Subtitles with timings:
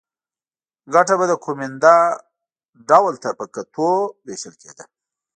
[0.93, 1.95] ګټه به د کومېندا
[2.89, 3.89] ډول ته په کتو
[4.25, 4.85] وېشل کېده